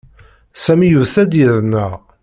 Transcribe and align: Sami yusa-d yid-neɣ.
Sami 0.63 0.87
yusa-d 0.91 1.31
yid-neɣ. 1.39 1.91